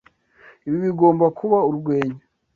[0.67, 2.21] Ibi bigomba kuba urwenya